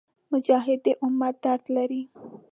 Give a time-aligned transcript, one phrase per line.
[0.31, 2.03] مجاهد د امت درد لري.